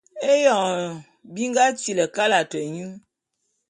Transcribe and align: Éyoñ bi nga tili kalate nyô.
Éyoñ 0.31 0.81
bi 1.33 1.43
nga 1.49 1.65
tili 1.79 2.05
kalate 2.15 2.59
nyô. 2.75 2.89